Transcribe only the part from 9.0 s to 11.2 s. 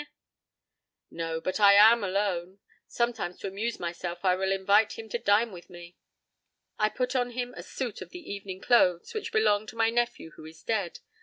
which belong to my nephew who is dead.